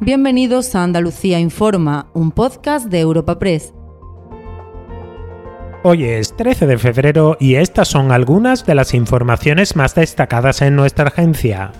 Bienvenidos 0.00 0.74
a 0.74 0.82
Andalucía 0.82 1.40
Informa, 1.40 2.10
un 2.12 2.30
podcast 2.30 2.88
de 2.88 3.00
Europa 3.00 3.38
Press. 3.38 3.72
Hoy 5.84 6.04
es 6.04 6.36
13 6.36 6.66
de 6.66 6.76
febrero 6.76 7.38
y 7.40 7.54
estas 7.54 7.88
son 7.88 8.12
algunas 8.12 8.66
de 8.66 8.74
las 8.74 8.92
informaciones 8.92 9.74
más 9.74 9.94
destacadas 9.94 10.60
en 10.60 10.76
nuestra 10.76 11.08
agencia. 11.08 11.72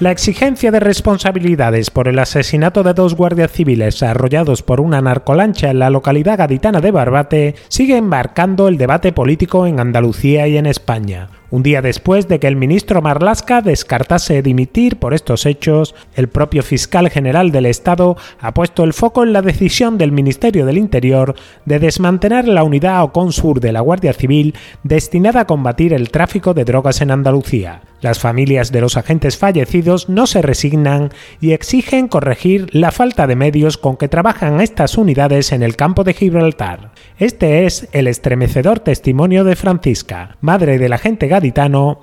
La 0.00 0.10
exigencia 0.10 0.72
de 0.72 0.80
responsabilidades 0.80 1.90
por 1.90 2.08
el 2.08 2.18
asesinato 2.18 2.82
de 2.82 2.92
dos 2.92 3.14
guardias 3.14 3.52
civiles 3.52 4.02
arrollados 4.02 4.64
por 4.64 4.80
una 4.80 5.00
narcolancha 5.00 5.70
en 5.70 5.78
la 5.78 5.90
localidad 5.90 6.38
gaditana 6.38 6.80
de 6.80 6.90
Barbate 6.90 7.54
sigue 7.68 7.96
embarcando 7.96 8.66
el 8.66 8.78
debate 8.78 9.12
político 9.12 9.64
en 9.64 9.78
Andalucía 9.78 10.48
y 10.48 10.56
en 10.56 10.66
España. 10.66 11.28
Un 11.50 11.64
día 11.64 11.82
después 11.82 12.28
de 12.28 12.38
que 12.38 12.46
el 12.46 12.54
ministro 12.54 13.02
Marlasca 13.02 13.60
descartase 13.60 14.40
dimitir 14.40 14.98
por 14.98 15.14
estos 15.14 15.46
hechos, 15.46 15.96
el 16.14 16.28
propio 16.28 16.62
fiscal 16.62 17.10
general 17.10 17.50
del 17.50 17.66
Estado 17.66 18.16
ha 18.38 18.54
puesto 18.54 18.84
el 18.84 18.92
foco 18.92 19.24
en 19.24 19.32
la 19.32 19.42
decisión 19.42 19.98
del 19.98 20.12
Ministerio 20.12 20.64
del 20.64 20.78
Interior 20.78 21.34
de 21.64 21.80
desmantelar 21.80 22.46
la 22.46 22.62
unidad 22.62 23.02
Oconsur 23.02 23.58
de 23.58 23.72
la 23.72 23.80
Guardia 23.80 24.12
Civil 24.12 24.54
destinada 24.84 25.40
a 25.40 25.46
combatir 25.46 25.92
el 25.92 26.10
tráfico 26.10 26.54
de 26.54 26.64
drogas 26.64 27.00
en 27.00 27.10
Andalucía. 27.10 27.82
Las 28.00 28.18
familias 28.18 28.72
de 28.72 28.80
los 28.80 28.96
agentes 28.96 29.36
fallecidos 29.36 30.08
no 30.08 30.26
se 30.26 30.40
resignan 30.40 31.10
y 31.40 31.52
exigen 31.52 32.08
corregir 32.08 32.74
la 32.74 32.92
falta 32.92 33.26
de 33.26 33.36
medios 33.36 33.76
con 33.76 33.98
que 33.98 34.08
trabajan 34.08 34.62
estas 34.62 34.96
unidades 34.96 35.52
en 35.52 35.62
el 35.62 35.76
campo 35.76 36.02
de 36.02 36.14
Gibraltar. 36.14 36.92
Este 37.18 37.66
es 37.66 37.88
el 37.92 38.06
estremecedor 38.06 38.80
testimonio 38.80 39.44
de 39.44 39.54
Francisca, 39.54 40.38
madre 40.40 40.78
del 40.78 40.94
agente 40.94 41.28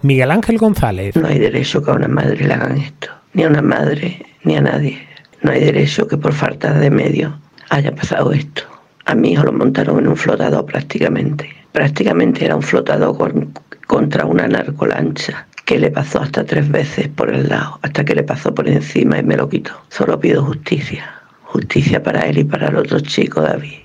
Miguel 0.03 0.31
Ángel 0.31 0.59
González. 0.59 1.15
No 1.15 1.27
hay 1.27 1.39
derecho 1.39 1.81
que 1.81 1.89
a 1.89 1.95
una 1.95 2.07
madre 2.07 2.45
le 2.45 2.53
hagan 2.53 2.77
esto, 2.77 3.07
ni 3.33 3.43
a 3.43 3.47
una 3.47 3.63
madre, 3.63 4.23
ni 4.43 4.55
a 4.55 4.61
nadie. 4.61 4.99
No 5.41 5.51
hay 5.51 5.61
derecho 5.61 6.07
que 6.07 6.17
por 6.17 6.33
falta 6.33 6.73
de 6.73 6.91
medios 6.91 7.33
haya 7.69 7.93
pasado 7.95 8.31
esto. 8.33 8.61
A 9.05 9.15
mi 9.15 9.31
hijo 9.31 9.45
lo 9.45 9.53
montaron 9.53 9.97
en 9.97 10.09
un 10.09 10.17
flotador 10.17 10.65
prácticamente. 10.65 11.49
Prácticamente 11.71 12.45
era 12.45 12.55
un 12.55 12.61
flotador 12.61 13.47
contra 13.87 14.25
una 14.25 14.47
narcolancha 14.47 15.46
que 15.67 15.77
le 15.77 15.91
pasó 15.91 16.21
hasta 16.21 16.45
tres 16.45 16.71
veces 16.71 17.09
por 17.09 17.29
el 17.29 17.49
lado, 17.49 17.77
hasta 17.81 18.05
que 18.05 18.15
le 18.15 18.23
pasó 18.23 18.55
por 18.55 18.69
encima 18.69 19.19
y 19.19 19.23
me 19.23 19.35
lo 19.35 19.49
quitó. 19.49 19.73
Solo 19.89 20.17
pido 20.17 20.41
justicia, 20.45 21.21
justicia 21.43 22.01
para 22.01 22.21
él 22.21 22.37
y 22.37 22.45
para 22.45 22.69
el 22.69 22.77
otro 22.77 23.01
chico 23.01 23.41
David. 23.41 23.79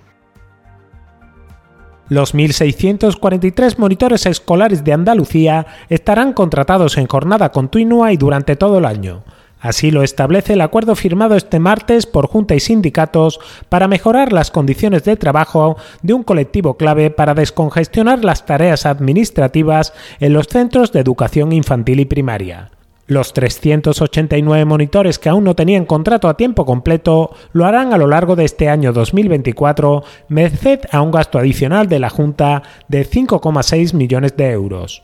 Los 2.09 2.37
1.643 2.37 3.79
monitores 3.79 4.27
escolares 4.27 4.85
de 4.85 4.93
Andalucía 4.93 5.67
estarán 5.89 6.35
contratados 6.35 6.97
en 6.99 7.09
jornada 7.09 7.51
continua 7.51 8.13
y 8.13 8.17
durante 8.17 8.55
todo 8.55 8.79
el 8.79 8.85
año. 8.85 9.25
Así 9.63 9.93
lo 9.93 10.03
establece 10.03 10.55
el 10.55 10.61
acuerdo 10.61 10.97
firmado 10.97 11.37
este 11.37 11.61
martes 11.61 12.07
por 12.07 12.27
Junta 12.27 12.57
y 12.57 12.61
sindicatos 12.61 13.39
para 13.69 13.87
mejorar 13.87 14.33
las 14.33 14.51
condiciones 14.51 15.05
de 15.05 15.17
trabajo 15.17 15.77
de 16.03 16.15
un 16.15 16.25
colectivo 16.25 16.77
clave 16.77 17.11
para 17.11 17.35
descongestionar 17.35 18.25
las 18.25 18.45
tareas 18.45 18.87
administrativas 18.87 19.95
en 20.19 20.33
los 20.33 20.49
centros 20.49 20.91
de 20.91 20.99
educación 20.99 21.53
infantil 21.53 22.01
y 22.01 22.07
primaria. 22.07 22.73
Los 23.07 23.35
389 23.35 24.65
monitores 24.65 25.21
que 25.21 25.29
aún 25.29 25.45
no 25.45 25.55
tenían 25.55 25.85
contrato 25.85 26.29
a 26.29 26.37
tiempo 26.37 26.67
completo 26.67 27.31
lo 27.53 27.65
harán 27.65 27.93
a 27.93 27.99
lo 27.99 28.09
largo 28.09 28.35
de 28.35 28.45
este 28.45 28.69
año 28.69 28.93
2024, 28.93 30.03
merced 30.27 30.81
a 30.91 31.03
un 31.03 31.13
gasto 31.13 31.39
adicional 31.39 31.89
de 31.89 32.01
la 32.01 32.11
Junta 32.11 32.65
de 32.89 33.09
5,6 33.09 33.95
millones 33.95 34.37
de 34.37 34.51
euros. 34.51 35.03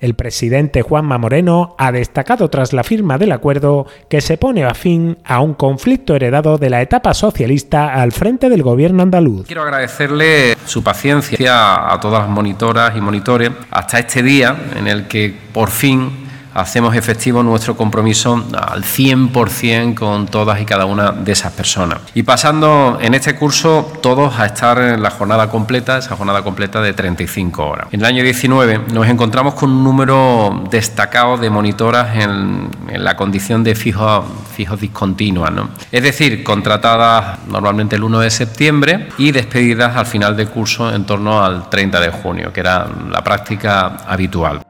El 0.00 0.14
presidente 0.14 0.80
Juanma 0.80 1.18
Moreno 1.18 1.74
ha 1.76 1.92
destacado 1.92 2.48
tras 2.48 2.72
la 2.72 2.84
firma 2.84 3.18
del 3.18 3.32
acuerdo 3.32 3.86
que 4.08 4.22
se 4.22 4.38
pone 4.38 4.64
a 4.64 4.72
fin 4.72 5.18
a 5.24 5.40
un 5.40 5.52
conflicto 5.52 6.16
heredado 6.16 6.56
de 6.56 6.70
la 6.70 6.80
etapa 6.80 7.12
socialista 7.12 7.92
al 7.92 8.12
frente 8.12 8.48
del 8.48 8.62
gobierno 8.62 9.02
andaluz. 9.02 9.46
Quiero 9.46 9.62
agradecerle 9.62 10.56
su 10.64 10.82
paciencia 10.82 11.92
a 11.92 12.00
todas 12.00 12.22
las 12.22 12.30
monitoras 12.30 12.96
y 12.96 13.00
monitores 13.02 13.50
hasta 13.70 13.98
este 13.98 14.22
día 14.22 14.56
en 14.74 14.88
el 14.88 15.06
que 15.06 15.34
por 15.52 15.68
fin 15.68 16.29
hacemos 16.54 16.94
efectivo 16.94 17.42
nuestro 17.42 17.76
compromiso 17.76 18.44
al 18.56 18.82
100% 18.82 19.94
con 19.94 20.26
todas 20.26 20.60
y 20.60 20.64
cada 20.64 20.84
una 20.86 21.12
de 21.12 21.32
esas 21.32 21.52
personas. 21.52 21.98
Y 22.14 22.22
pasando 22.22 22.98
en 23.00 23.14
este 23.14 23.36
curso 23.36 23.92
todos 24.02 24.38
a 24.38 24.46
estar 24.46 24.78
en 24.78 25.02
la 25.02 25.10
jornada 25.10 25.50
completa, 25.50 25.98
esa 25.98 26.16
jornada 26.16 26.42
completa 26.42 26.80
de 26.80 26.92
35 26.92 27.66
horas. 27.66 27.86
En 27.92 28.00
el 28.00 28.06
año 28.06 28.22
19 28.22 28.80
nos 28.92 29.08
encontramos 29.08 29.54
con 29.54 29.70
un 29.70 29.84
número 29.84 30.64
destacado 30.70 31.36
de 31.36 31.50
monitoras 31.50 32.16
en, 32.16 32.70
la 32.94 33.16
condición 33.16 33.64
de 33.64 33.74
fijos 33.74 34.24
fijo 34.54 34.76
discontinuas, 34.76 35.52
¿no? 35.52 35.70
es 35.90 36.02
decir, 36.02 36.42
contratadas 36.44 37.38
normalmente 37.48 37.96
el 37.96 38.04
1 38.04 38.20
de 38.20 38.30
septiembre 38.30 39.08
y 39.16 39.32
despedidas 39.32 39.96
al 39.96 40.06
final 40.06 40.36
del 40.36 40.48
curso 40.48 40.92
en 40.92 41.04
torno 41.04 41.42
al 41.42 41.70
30 41.70 42.00
de 42.00 42.10
junio, 42.10 42.52
que 42.52 42.60
era 42.60 42.86
la 43.10 43.22
práctica 43.22 43.98
habitual. 44.06 44.60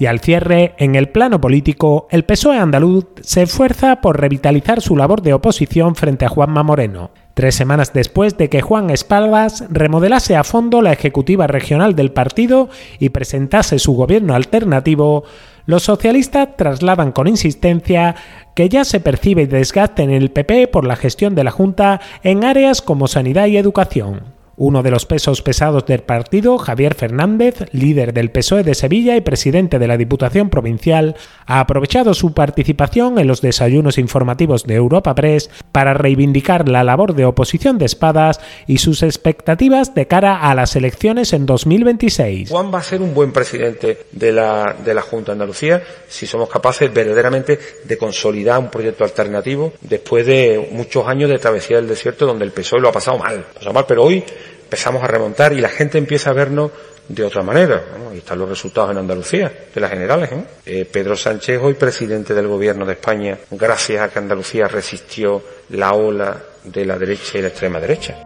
Y 0.00 0.06
al 0.06 0.20
cierre, 0.20 0.74
en 0.78 0.94
el 0.94 1.10
plano 1.10 1.42
político, 1.42 2.08
el 2.10 2.24
PSOE 2.24 2.56
andaluz 2.56 3.04
se 3.20 3.42
esfuerza 3.42 4.00
por 4.00 4.18
revitalizar 4.18 4.80
su 4.80 4.96
labor 4.96 5.20
de 5.20 5.34
oposición 5.34 5.94
frente 5.94 6.24
a 6.24 6.30
Juanma 6.30 6.62
Moreno. 6.62 7.10
Tres 7.34 7.54
semanas 7.54 7.92
después 7.92 8.38
de 8.38 8.48
que 8.48 8.62
Juan 8.62 8.88
Espaldas 8.88 9.62
remodelase 9.68 10.36
a 10.36 10.42
fondo 10.42 10.80
la 10.80 10.94
ejecutiva 10.94 11.46
regional 11.48 11.96
del 11.96 12.12
partido 12.12 12.70
y 12.98 13.10
presentase 13.10 13.78
su 13.78 13.92
gobierno 13.92 14.34
alternativo, 14.34 15.24
los 15.66 15.82
socialistas 15.82 16.56
trasladan 16.56 17.12
con 17.12 17.28
insistencia 17.28 18.16
que 18.56 18.70
ya 18.70 18.84
se 18.86 19.00
percibe 19.00 19.46
desgaste 19.46 20.02
en 20.02 20.12
el 20.12 20.30
PP 20.30 20.68
por 20.68 20.86
la 20.86 20.96
gestión 20.96 21.34
de 21.34 21.44
la 21.44 21.50
Junta 21.50 22.00
en 22.22 22.44
áreas 22.44 22.80
como 22.80 23.06
sanidad 23.06 23.48
y 23.48 23.58
educación. 23.58 24.39
Uno 24.62 24.82
de 24.82 24.90
los 24.90 25.06
pesos 25.06 25.40
pesados 25.40 25.86
del 25.86 26.02
partido, 26.02 26.58
Javier 26.58 26.94
Fernández, 26.94 27.64
líder 27.72 28.12
del 28.12 28.30
PSOE 28.30 28.62
de 28.62 28.74
Sevilla 28.74 29.16
y 29.16 29.22
presidente 29.22 29.78
de 29.78 29.88
la 29.88 29.96
Diputación 29.96 30.50
Provincial, 30.50 31.16
ha 31.46 31.60
aprovechado 31.60 32.12
su 32.12 32.34
participación 32.34 33.18
en 33.18 33.26
los 33.26 33.40
desayunos 33.40 33.96
informativos 33.96 34.64
de 34.64 34.74
Europa 34.74 35.14
Press 35.14 35.48
para 35.72 35.94
reivindicar 35.94 36.68
la 36.68 36.84
labor 36.84 37.14
de 37.14 37.24
oposición 37.24 37.78
de 37.78 37.86
espadas 37.86 38.38
y 38.66 38.76
sus 38.76 39.02
expectativas 39.02 39.94
de 39.94 40.06
cara 40.06 40.38
a 40.42 40.54
las 40.54 40.76
elecciones 40.76 41.32
en 41.32 41.46
2026. 41.46 42.50
Juan 42.50 42.70
va 42.70 42.80
a 42.80 42.82
ser 42.82 43.00
un 43.00 43.14
buen 43.14 43.32
presidente 43.32 44.08
de 44.12 44.30
la, 44.30 44.76
de 44.84 44.92
la 44.92 45.00
Junta 45.00 45.32
de 45.32 45.36
Andalucía 45.36 45.82
si 46.06 46.26
somos 46.26 46.50
capaces 46.50 46.92
verdaderamente 46.92 47.58
de 47.82 47.96
consolidar 47.96 48.58
un 48.58 48.68
proyecto 48.68 49.04
alternativo 49.04 49.72
después 49.80 50.26
de 50.26 50.68
muchos 50.72 51.08
años 51.08 51.30
de 51.30 51.38
travesía 51.38 51.76
del 51.76 51.88
desierto 51.88 52.26
donde 52.26 52.44
el 52.44 52.52
PSOE 52.52 52.80
lo 52.80 52.90
ha 52.90 52.92
pasado 52.92 53.16
mal. 53.16 53.46
Pasado 53.54 53.72
mal, 53.72 53.86
pero 53.88 54.02
hoy 54.04 54.22
empezamos 54.70 55.02
a 55.02 55.08
remontar 55.08 55.52
y 55.52 55.60
la 55.60 55.68
gente 55.68 55.98
empieza 55.98 56.30
a 56.30 56.32
vernos 56.32 56.70
de 57.08 57.24
otra 57.24 57.42
manera. 57.42 57.82
Y 58.14 58.18
están 58.18 58.38
los 58.38 58.48
resultados 58.48 58.92
en 58.92 58.98
Andalucía, 58.98 59.52
de 59.74 59.80
las 59.80 59.90
generales. 59.90 60.30
Eh, 60.64 60.84
Pedro 60.84 61.16
Sánchez, 61.16 61.58
hoy 61.60 61.74
presidente 61.74 62.34
del 62.34 62.46
Gobierno 62.46 62.86
de 62.86 62.92
España, 62.92 63.36
gracias 63.50 64.00
a 64.00 64.08
que 64.08 64.20
Andalucía 64.20 64.68
resistió 64.68 65.42
la 65.70 65.92
ola 65.94 66.40
de 66.62 66.86
la 66.86 66.96
derecha 66.96 67.38
y 67.38 67.42
la 67.42 67.48
extrema 67.48 67.80
derecha. 67.80 68.16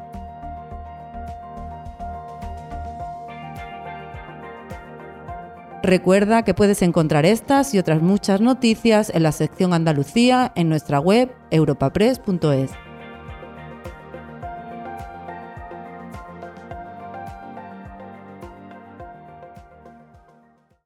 Recuerda 5.82 6.42
que 6.42 6.52
puedes 6.52 6.82
encontrar 6.82 7.24
estas 7.24 7.72
y 7.72 7.78
otras 7.78 8.02
muchas 8.02 8.42
noticias 8.42 9.10
en 9.14 9.22
la 9.22 9.32
sección 9.32 9.72
Andalucía 9.72 10.52
en 10.56 10.68
nuestra 10.68 11.00
web 11.00 11.30
europapress.es. 11.50 12.83